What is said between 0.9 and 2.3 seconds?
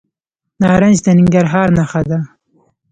د ننګرهار نښه ده.